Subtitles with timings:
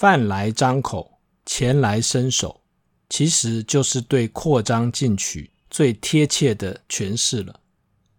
[0.00, 2.62] 饭来张口，钱来伸手，
[3.10, 7.60] 其实就是对扩张进取最贴切的诠释了。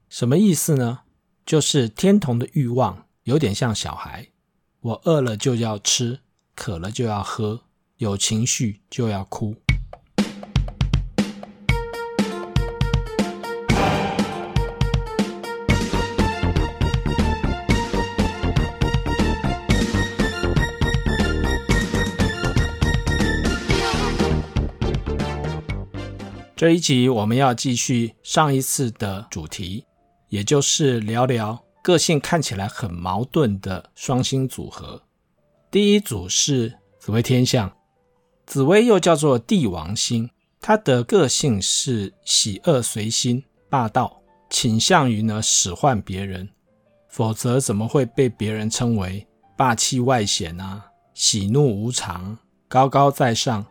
[0.07, 0.99] 什么意思呢？
[1.43, 4.27] 就是天童的欲望有点像小孩，
[4.81, 6.19] 我饿了就要吃，
[6.53, 7.63] 渴了就要喝，
[7.97, 9.55] 有情绪就要哭。
[26.61, 29.83] 这一集我们要继续上一次的主题，
[30.29, 35.01] 也就是聊聊个性看起来很矛盾的双星组合。
[35.71, 37.75] 第一组是紫薇天相，
[38.45, 40.29] 紫薇又叫做帝王星，
[40.59, 46.47] 它的个性是喜恶随心、霸道，倾向于呢使唤别人，
[47.09, 52.37] 否则怎么会被别人称为霸气外显啊、喜怒无常、
[52.67, 53.65] 高高在上？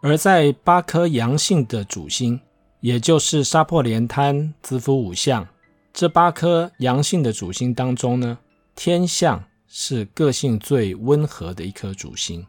[0.00, 2.40] 而在八颗阳性的主星，
[2.80, 5.46] 也就是杀破连贪、子府五相
[5.92, 8.38] 这八颗阳性的主星当中呢，
[8.76, 12.46] 天相是个性最温和的一颗主星。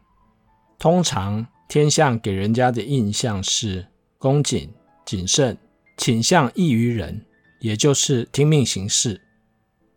[0.77, 3.87] 通常天相给人家的印象是
[4.19, 4.71] 恭谨、
[5.03, 5.57] 谨慎，
[5.97, 7.25] 倾向异于人，
[7.59, 9.19] 也就是听命行事。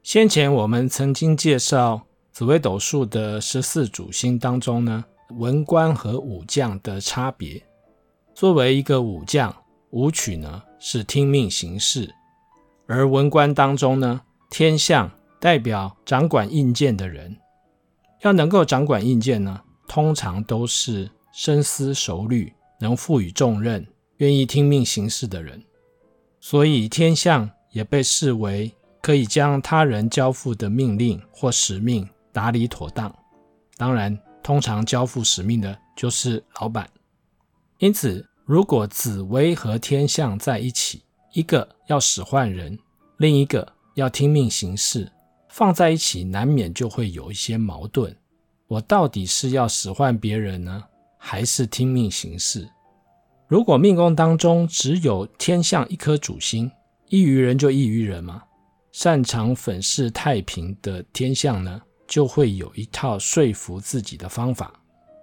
[0.03, 5.05] 先前我们曾经介绍紫微斗数的十四主星当中呢。
[5.39, 7.63] 文官和武将的差别。
[8.35, 9.55] 作为一个武将，
[9.91, 12.15] 武曲呢是听命行事，
[12.87, 17.37] 而文官当中呢，天相代表掌管印鉴的人。
[18.23, 25.63] 要能够掌管印鉴呢，通常都是深思熟虑、能赋予重任、愿意听命行事的人。
[26.41, 33.15] 所以天相也被视为可以将他人交付的命令或使命打理妥当。
[33.77, 34.19] 当然。
[34.43, 36.89] 通常交付使命的就是老板，
[37.79, 42.79] 因此，如果紫微和天相在一起，一个要使唤人，
[43.19, 45.11] 另一个要听命行事，
[45.49, 48.15] 放在一起难免就会有一些矛盾。
[48.67, 50.83] 我到底是要使唤别人呢，
[51.19, 52.69] 还是听命行事？
[53.47, 56.71] 如果命宫当中只有天相一颗主星，
[57.09, 58.43] 异于人就异于人嘛，
[58.93, 64.71] 擅长粉饰太平的天相呢，就会有一套说服自己的方法。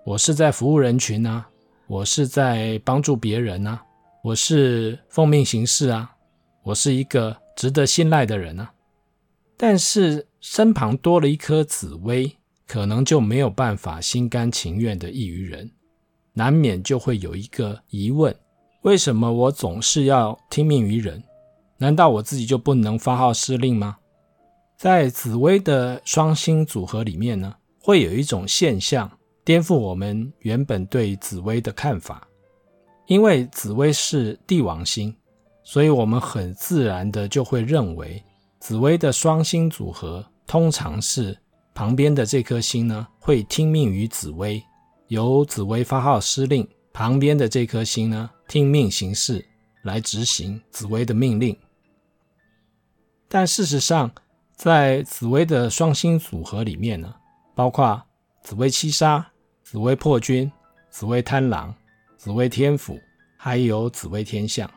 [0.04, 1.48] 我是在服务人群啊，
[1.86, 3.80] 我是在帮助别人啊，
[4.24, 6.12] 我是奉命行事啊，
[6.64, 8.72] 我是一个值得信赖的人啊。
[9.56, 12.36] 但是身旁多了一颗紫薇，
[12.66, 15.70] 可能就没有办法心甘情愿的异于人，
[16.34, 18.36] 难免就会有一个疑问：
[18.82, 21.24] 为什么我总是要听命于人？
[21.78, 23.99] 难道我自己就不能发号施令吗？
[24.80, 29.12] 在紫微的双星组合里面呢，会有一种现象
[29.44, 32.26] 颠覆我们原本对紫微的看法。
[33.06, 35.14] 因为紫微是帝王星，
[35.66, 38.24] 所以我们很自然的就会认为，
[38.62, 41.38] 紫微的双星组合通常是
[41.76, 44.64] 旁边的这颗星呢会听命于紫微，
[45.10, 49.44] 由紫微发号施令，旁边的这颗星呢听命行事，
[49.84, 51.54] 来执行紫微的命令。
[53.28, 54.10] 但事实上，
[54.60, 57.16] 在紫微的双星组合里面呢，
[57.56, 58.04] 包括
[58.44, 59.26] 紫微七杀、
[59.64, 60.52] 紫微破军、
[60.90, 61.74] 紫微贪狼、
[62.18, 63.00] 紫微天府，
[63.38, 64.70] 还有紫微天相。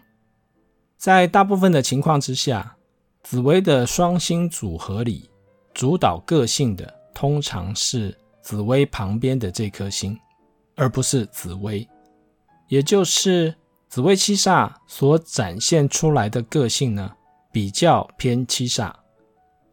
[0.97, 2.77] 在大部分的情况之下，
[3.25, 5.29] 紫微的双星组合里，
[5.75, 10.17] 主导个性的通常是紫微旁边的这颗星，
[10.77, 11.85] 而不是紫微。
[12.69, 13.53] 也就是
[13.89, 17.13] 紫微七煞所展现出来的个性呢，
[17.51, 18.93] 比较偏七煞。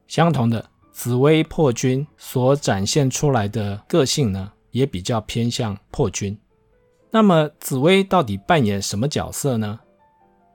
[0.09, 6.36] 相同的，紫微破军所展现出来的个性呢，也比较偏向破军。
[7.12, 9.80] 那么，紫薇到底扮演什么角色呢？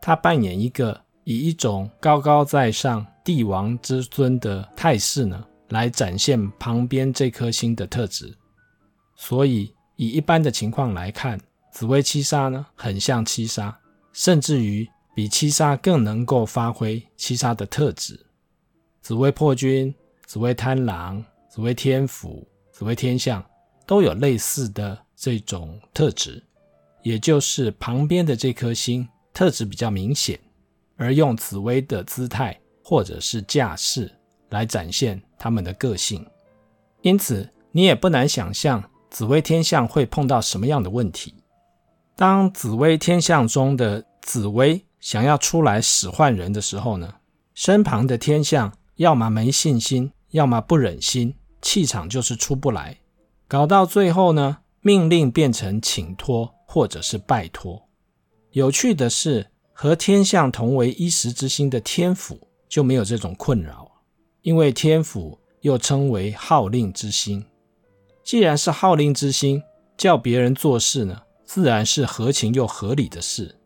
[0.02, 8.36] 他扮演一个以一种高高在上、帝王之尊的态势呢，来展现旁边这颗星的特质。
[9.14, 11.40] 所以，以一般的情况来看，
[11.70, 13.78] 紫薇七杀呢，很像七杀，
[14.12, 18.18] 甚至于比七杀更能够发挥七杀的特质。
[19.04, 22.42] 紫微破军、紫微贪狼、紫微天府、
[22.72, 23.44] 紫微天相
[23.84, 26.42] 都有类似的这种特质，
[27.02, 30.40] 也就是旁边的这颗星特质比较明显，
[30.96, 34.10] 而用紫微的姿态或者是架势
[34.48, 36.26] 来展现他们的个性。
[37.02, 41.34] 因此，你也不难想象紫微天相会碰到什么样的问题。
[42.16, 47.16] 当紫微天相中的紫微想要出来使唤人的时候呢，
[47.52, 48.72] 身旁的天相。
[48.96, 52.98] 要么没信心，要么不忍心，气场就是出不来，
[53.48, 57.88] 搞到最后呢，命令变成请托或者是拜托。
[58.52, 63.90] 有趣的是，和天相同为一时之星的天府就没有这种困扰，
[64.42, 67.44] 因为天府又称为号令之星。
[68.22, 69.62] 既然是号令之星，
[69.96, 73.56] 叫别人做事呢，自然是合情又合理的事。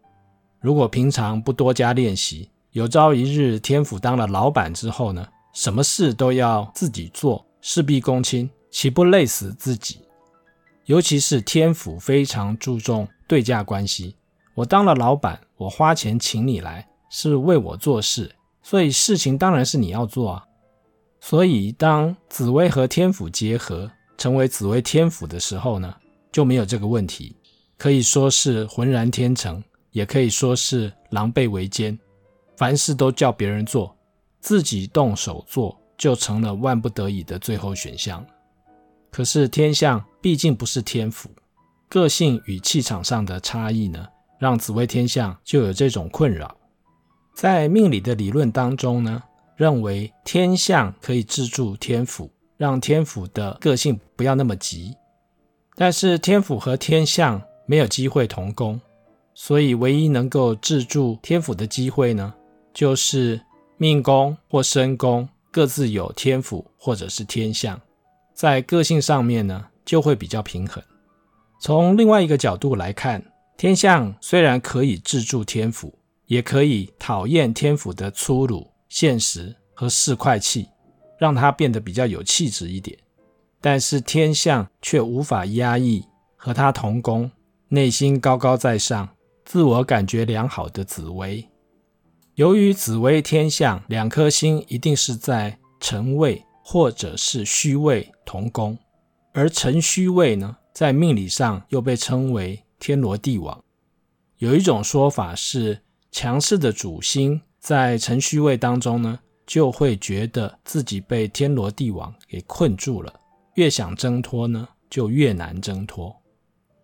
[0.60, 10.00] 如果平常不多加练习，有朝一日天府当了老板之后呢，什么事都要自己做，事必躬亲，岂不累死自己？
[10.84, 14.16] 尤其是天府非常注重对价关系。
[14.54, 20.44] 我当了老板，我花钱请你来，是为我做事，所以事情当然是你要做啊。
[21.20, 25.94] 所以当紫薇和天府结合，成为紫薇天府的时候呢，
[26.30, 27.34] 就没有这个问题，
[27.76, 31.98] 可以说是浑然天成，也可以说是狼狈为奸，
[32.58, 33.96] 凡事都叫别人做，
[34.40, 38.26] 自己动手做就成了万不得已的最后选项。
[39.12, 41.30] 可是天相毕竟不是天府，
[41.88, 44.04] 个性与气场上的差异呢，
[44.40, 46.52] 让紫微天相就有这种困扰。
[47.32, 49.22] 在命理的理论当中呢，
[49.54, 54.96] 认为天相可以制住天府，让天府的个性不要那么急。
[55.76, 58.80] 但是天府和天相没有机会同宫，
[59.32, 62.34] 所以唯一能够制住天府的机会呢，
[62.78, 63.40] 就是
[63.76, 67.80] 命宫或身宫各自有天府或者是天相，
[68.32, 70.80] 在个性上面呢就会比较平衡。
[71.60, 73.20] 从另外一个角度来看。
[73.56, 80.68] 天相虽然可以制住天府，也可以讨厌天府的粗鲁、现实和市侩气，
[81.18, 82.96] 让他变得比较有气质一点。
[83.60, 86.04] 但是天相却无法压抑
[86.36, 87.28] 和他同宫、
[87.70, 89.08] 内心高高在上、
[89.44, 91.44] 自我感觉良好的紫薇。
[92.38, 98.78] 由于紫微天相两颗星一定是在辰位或者是戌位同宫，
[99.32, 103.60] 而辰戌位呢，在命理上又被称为天罗地网。
[104.36, 105.80] 有一种说法是，
[106.12, 113.12] 强势的主星在辰戌位当中呢，就会觉得自己被天罗地网给困住了，
[113.54, 116.14] 越想挣脱呢，就越难挣脱。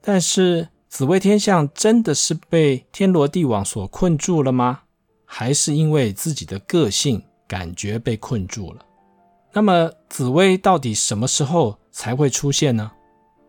[0.03, 4.81] 但是紫微天象真的是被天罗地网所困住了吗？
[5.37, 8.87] 还是因为自己的个性感觉被困住了？
[9.53, 12.89] 那么紫薇到底什么时候才会出现呢？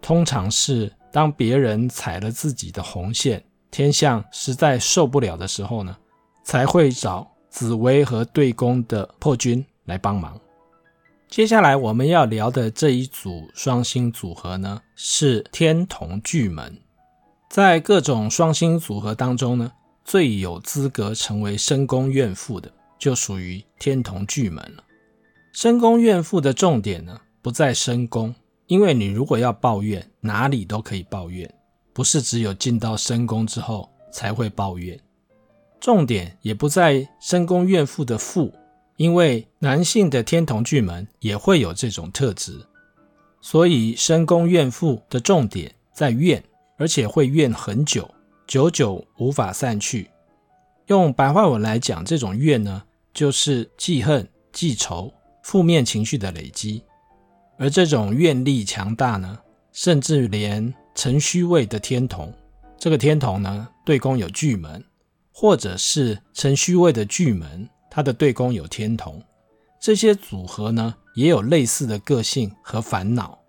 [0.01, 0.91] 通常是。
[1.11, 3.41] 当别人踩了自己的红线，
[3.71, 5.95] 天象实在受不了的时候呢，
[6.43, 10.37] 才会找紫薇和对宫的破军来帮忙。
[11.29, 16.77] 接下来我们要聊的这一组双星组合呢，是天同巨门。
[17.49, 19.71] 在各种双星组合当中呢，
[20.05, 24.83] 最有资格成为深宫怨妇的，就属于天同巨门了。
[25.51, 28.33] 深宫怨妇的重点呢，不在深宫。
[28.67, 31.53] 因为你如果要抱怨，哪里都可以抱怨，
[31.93, 34.99] 不是只有进到深宫之后才会抱怨。
[35.79, 38.51] 重点也不在深宫怨妇的妇，
[38.97, 42.59] 因为男性的天同巨门也会有这种特质，
[43.39, 46.43] 所以深宫怨妇的重点在怨，
[46.77, 48.09] 而且会怨很久，
[48.47, 50.09] 久久无法散去。
[50.87, 52.83] 用白话文来讲，这种怨呢，
[53.13, 55.11] 就是记恨、记仇、
[55.41, 56.83] 负面情绪的累积。
[57.57, 59.39] 而这种怨力强大呢，
[59.71, 62.33] 甚至连辰戌位的天同，
[62.77, 64.83] 这个天同呢，对宫有巨门，
[65.31, 69.23] 或者是辰戌位的巨门，它的对宫有天同，
[69.79, 73.39] 这些组合呢，也有类似的个性和烦恼。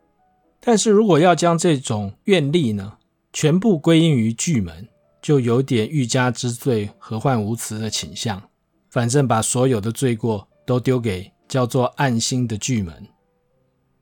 [0.61, 2.97] 但是如果要将这种怨力呢，
[3.39, 4.89] 全部归因于巨门，
[5.21, 8.43] 就有点欲加之罪，何患无辞的倾向。
[8.89, 13.07] 反正把所有的罪过都丢给叫做暗星的巨门。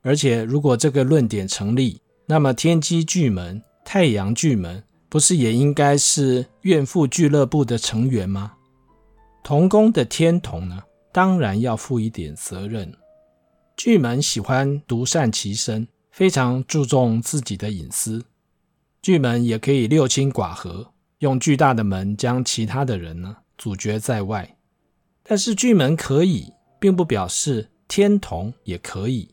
[0.03, 8.53] 而且，如果这个论点成立，那么天机巨门、太阳巨门不是也应该是怨妇俱乐部的成员吗？
[9.43, 12.89] 同宫的天童呢，当然要负一点责任。
[13.75, 18.23] 巨门喜欢独善其身，非常注重自己的隐私。
[19.05, 24.57] 巨门也可以六亲寡合，用巨大的门将其他的人呢阻绝在外。
[25.21, 29.29] 但是巨门可以，并不表示天同也可以。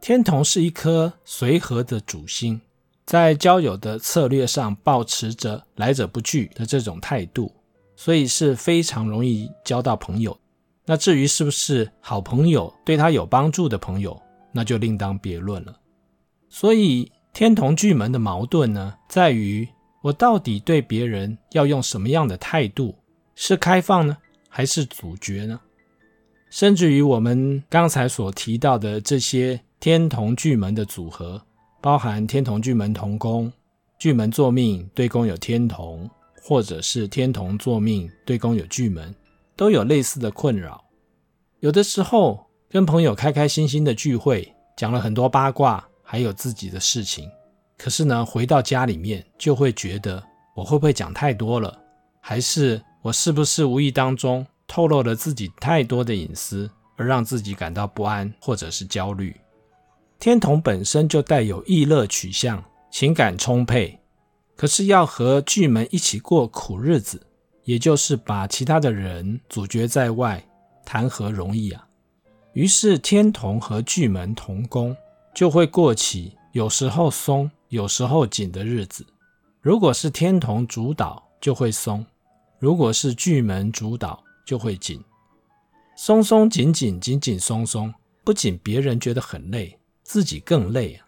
[0.00, 2.60] 天同是一颗随和的主星，
[3.04, 7.52] 在交友的策略上保持着来者不拒的这种态度，
[7.96, 10.38] 所以是非常容易交到朋友。
[10.86, 15.76] 那至于是不是好朋友，对他有帮助的朋友，那就另当别论了。
[16.48, 19.66] 所以天同巨门的矛盾呢，在于
[20.02, 22.94] 我到底对别人要用什么样的态度？
[23.34, 24.16] 是开放呢，
[24.48, 25.60] 还是阻绝呢？
[26.50, 29.60] 甚至于我们刚才所提到的这些。
[29.80, 31.42] 天同巨门的组合，
[31.80, 33.52] 包含天同巨门同宫，
[33.98, 36.08] 巨门作命对宫有天同，
[36.40, 39.12] 或者是天同作命对宫有巨门，
[39.56, 40.84] 都有类似的困扰。
[41.58, 47.30] 有的时候跟朋友开开心心的聚会，讲了很多八卦，还有自己的事情，
[47.78, 50.22] 可是呢，回到家里面就会觉得
[50.54, 51.74] 我会不会讲太多了，
[52.20, 59.34] 还是我是不是无意当中透露了自己太多的隐私，而让自己感到不安或者是焦虑。
[60.18, 63.98] 天同本身就带有易乐取向，情感充沛，
[64.54, 67.26] 可是要和巨门一起过苦日子，
[67.64, 70.44] 也就是把其他的人阻绝在外，
[70.84, 71.88] 谈何容易啊！
[72.52, 74.94] 于是天同和巨门同宫，
[75.34, 79.06] 就会过起有时候松，有时候紧的日子。
[79.60, 82.04] 如果是天同主导，就会松；
[82.58, 85.02] 如果是巨门主导，就会紧。
[85.96, 87.92] 松松紧紧，紧紧松松，
[88.24, 91.06] 不仅别人觉得很累，自己更累啊。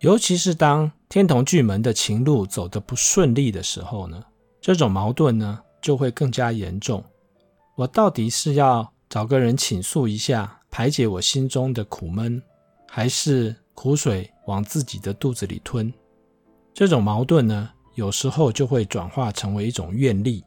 [0.00, 4.24] 尤其是当天同巨门的情路走得不顺利的时候呢，
[4.60, 7.04] 这种矛盾呢就会更加严重。
[7.76, 12.42] 我到底是要找个人倾诉一下，排解我心中的苦闷，
[12.92, 15.92] 还是苦水往自己的肚子里吞？
[16.74, 20.42] 这种矛盾呢，有时候就会转化成为一种怨力，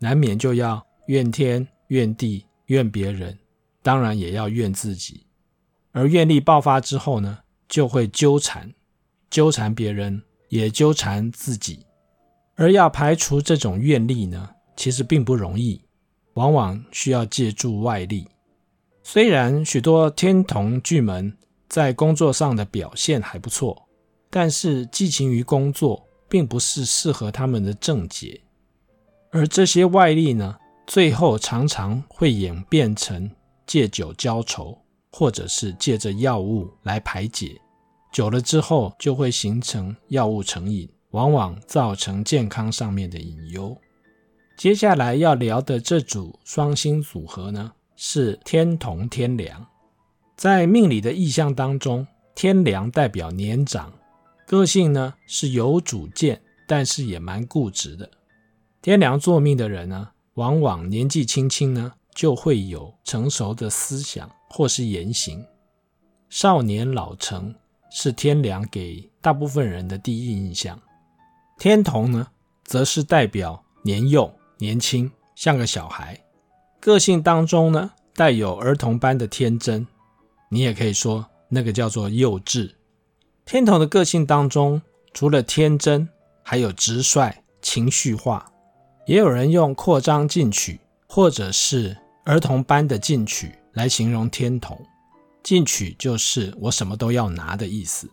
[0.00, 2.44] 难免就要怨天怨地。
[2.68, 3.38] 怨别人，
[3.82, 5.26] 当然也要怨自己。
[5.92, 8.72] 而怨力爆发之后呢，就会纠缠，
[9.28, 11.84] 纠缠别人，也纠缠自己。
[12.54, 15.82] 而要排除这种怨力呢，其实并不容易，
[16.32, 18.26] 往往需要借助外力。
[19.02, 21.36] 虽然许多天同巨门
[21.74, 23.88] 在工作上的表现还不错，
[24.30, 28.40] 但是寄情于工作，并不是适合他们的正解。
[29.32, 33.28] 而这些外力呢，最后常常会演变成
[33.66, 34.78] 借酒浇愁，
[35.10, 37.60] 或者是借着药物来排解，
[38.12, 43.76] 久了之后就会形成药物成瘾，往往造成健康上面的隐忧。
[44.56, 49.66] 接下来要聊的这组双星组合呢，是天同天梁。
[50.36, 53.92] 在命理的意象当中，天梁代表年长，
[54.46, 58.10] 个性呢是有主见，但是也蛮固执的。
[58.82, 65.44] 天梁坐命的人呢，往往年纪轻轻呢，就会有成熟的思想或是言行。
[66.28, 67.54] 少年老成
[67.90, 70.78] 是天梁给大部分人的第一印象。
[71.58, 72.26] 天同呢，
[72.64, 76.20] 则是代表年幼、年轻，像个小孩。
[76.80, 79.86] 个性当中呢，带有儿童般的天真。
[80.54, 82.70] 你也可以说那个叫做幼稚。
[83.44, 84.80] 天童的个性当中，
[85.12, 86.08] 除了天真，
[86.44, 88.48] 还有直率、情绪化。
[89.04, 94.80] 也有人用扩张进取，或者是儿童般的进取来形容天童。
[95.42, 98.08] 进取就是我什么都要拿的意思。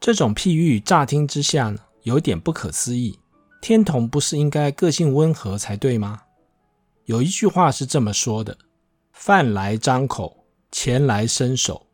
[0.00, 3.20] 这种譬喻乍听之下呢，有点不可思议。
[3.60, 6.22] 天童不是应该个性温和才对吗？
[7.04, 8.56] 有一句话是这么说的
[9.12, 10.35] ：“饭来张口，
[10.78, 11.86] 前来伸手”，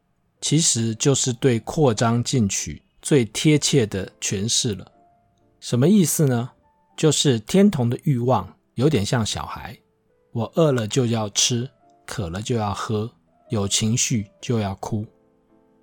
[0.43, 4.85] 其实就是对扩张进取最贴切的诠释了。
[5.61, 6.51] 什么意思呢？
[6.97, 9.79] 就是天童的欲望有点像小孩，
[10.33, 11.71] 我饿了就要吃，
[12.05, 13.09] 渴了就要喝，
[13.51, 15.07] 有情绪就要哭。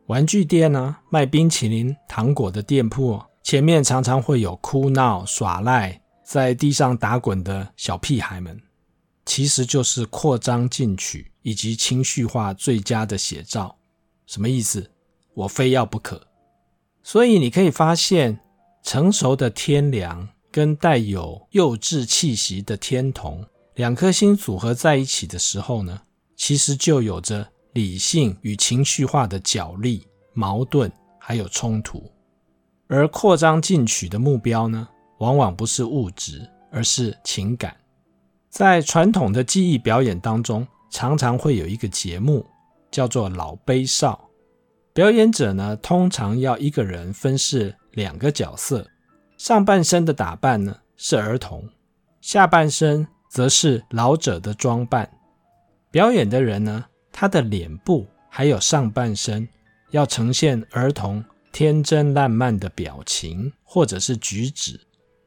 [0.08, 8.62] 玩具店呢，卖冰淇淋、糖果的店铺前面常常会有哭闹、耍赖，在地上打滚的小屁孩们，
[9.30, 13.78] 其实就是扩张进取以及情绪化最佳的写照。
[14.26, 14.90] 什么意思？
[15.36, 16.20] 我非要不可。
[17.04, 18.40] 所以你可以发现，
[18.84, 20.28] 成熟的天梁。
[20.52, 23.46] 跟带有幼稚气息的天同
[23.76, 26.02] 两颗星组合在一起的时候呢，
[26.36, 32.12] 其实就有着理性与情绪化的角力、矛盾还有冲突。
[32.88, 37.79] 而扩张进取的目标呢，往往不是物质，而是情感。
[38.50, 42.46] 在传统的技艺表演当中，常常会有一个节目
[42.92, 44.30] 叫做老悲少，
[44.94, 48.88] 表演者呢，通常要一个人分饰两个角色。
[49.38, 51.70] 上半身的打扮呢，是儿童，
[52.20, 55.10] 下半身则是老者的装扮。
[55.92, 59.48] 表演的人呢，他的脸部还有上半身
[59.92, 64.80] 要呈现儿童天真烂漫的表情或者是举止，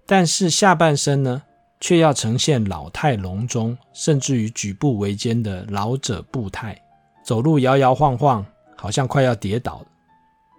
[0.06, 1.42] 但是下半身呢，
[1.82, 6.80] 却要呈现老态龙钟，甚至于举步维艰的老者步态，
[7.24, 8.46] 走路摇摇晃晃，
[8.76, 9.84] 好像快要跌倒。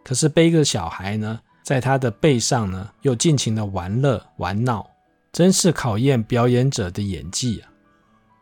[0.03, 4.85] 可是背个小孩呢，在他的背上呢，又尽情的玩乐玩闹，
[5.31, 7.71] 真是考验表演者的演技啊！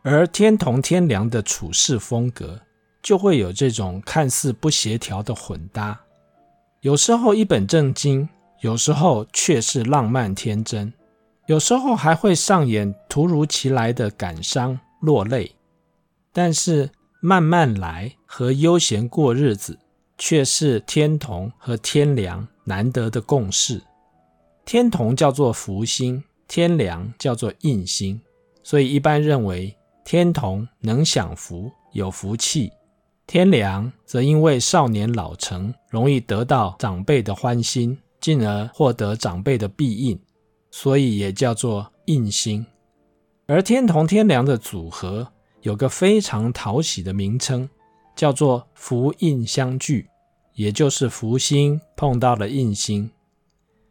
[0.02, 2.60] 而天同天良的处事风格，
[3.00, 6.00] 就会有这种看似不协调的混搭。
[6.80, 8.28] 有时候一本正经，
[8.60, 10.92] 有时候却是浪漫天真，
[11.46, 15.54] 有时候还会上演突如其来的感伤落泪。
[16.32, 16.88] 但是
[17.20, 19.78] 慢慢来和悠闲过日子，
[20.16, 23.82] 却是天同和天良难得的共事。
[24.64, 28.20] 天同叫做福星，天良叫做印星，
[28.62, 32.70] 所以一般认为天同能享福，有福气；
[33.26, 40.18] 天良则因为少年老成，容易得到长辈的欢心，进而获得长辈的庇荫，
[40.72, 42.66] 所以也叫做印星。
[43.46, 45.28] 而天同天梁的组合
[45.60, 47.68] 有个非常讨喜的名称，
[48.16, 50.08] 叫做福印相聚，
[50.54, 53.10] 也就是福星碰到了印星。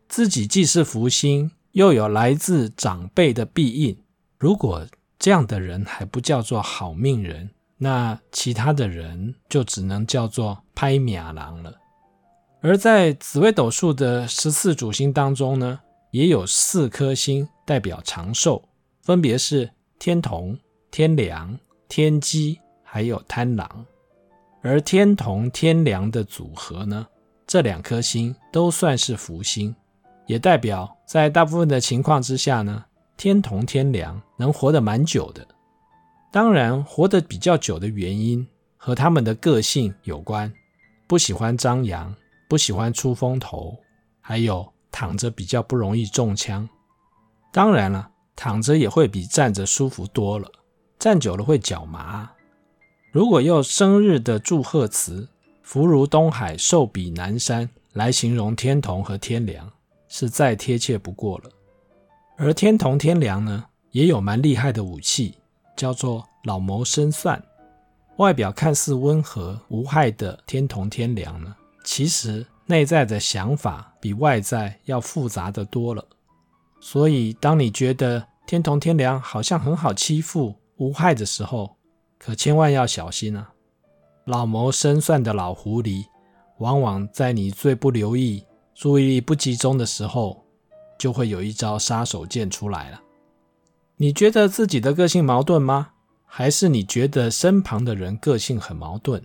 [0.09, 3.97] 自己既是福星，又有来自长辈的庇荫。
[4.37, 4.85] 如果
[5.19, 11.75] 这样的人还不叫做好命人，那其他的人就只能叫做拍命郎了。
[12.61, 15.79] 而在紫微斗数的十四主星当中呢，
[16.11, 18.63] 也有四颗星代表长寿，
[19.01, 20.57] 分别是天同、
[20.91, 23.85] 天梁、天机，还有贪狼。
[24.61, 27.07] 而天同、天梁的组合呢，
[27.47, 29.75] 这两颗星都算是福星。
[30.27, 32.85] 也代表在大部分的情况之下呢，
[33.17, 35.45] 天同天梁能活得蛮久的。
[36.31, 40.53] 当然，活得比较久的原因和他们的个性有关，
[41.07, 42.15] 不喜欢张扬，
[42.47, 43.77] 不喜欢出风头，
[44.21, 46.67] 还有躺着比较不容易中枪。
[47.51, 50.51] 当然了，躺着也会比站着舒服多了，
[50.99, 52.29] 站久了会脚麻。
[53.11, 55.27] 如果用生日的祝贺词
[55.63, 59.71] “福如东海，寿比南山”来形容天同和天梁。
[60.13, 61.49] 是再贴切不过了。
[62.35, 65.37] 而天同天梁呢，也有蛮厉害的武器，
[65.77, 67.41] 叫做老谋深算。
[68.17, 71.55] 外表看似温和无害的天同天梁呢，
[71.85, 76.03] 其实内在的想法比外在要复杂得多了。
[76.79, 81.75] 所以，当你觉得天同天梁好像很好欺负、无害的时候，
[82.17, 83.51] 可千万要小心啊！
[84.25, 86.05] 老谋深算的老狐狸，
[86.59, 88.45] 往往在你最不留意。
[88.73, 90.43] 注意力不集中的时候，
[90.97, 93.01] 就会有一招杀手锏出来了。
[93.97, 95.89] 你觉得自己的个性矛盾吗？
[96.25, 99.21] 还是你觉得身旁的人个性很矛盾？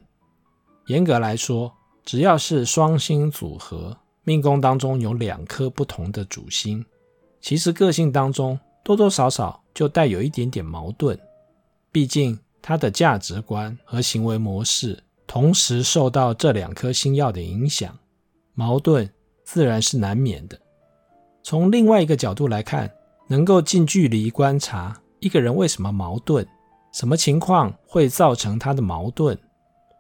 [0.89, 1.73] 严格来说，
[2.07, 6.83] 只要是双星组合，命宫当中有两颗不同的主星，
[7.42, 11.19] 其实个性当中多多少少就带有一点点矛盾。
[11.92, 17.99] 毕竟他的价值观和行为模式同时受到这两颗星曜的影响，
[18.55, 19.11] 矛盾。
[19.45, 20.59] 自然是难免的。
[21.45, 22.92] 从另外一个角度来看，
[23.29, 26.45] 能够近距离观察一个人为什么矛盾，
[26.92, 29.38] 什么情况会造成他的矛盾，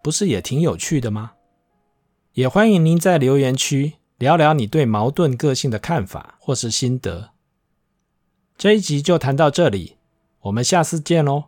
[0.02, 1.30] 不是也挺有趣的吗？
[2.36, 7.30] 也欢迎您在留言区聊聊你对矛盾个性的看法或是心得。
[8.58, 9.96] 这一集就谈到这里，
[10.42, 11.44] 我们下次见喽。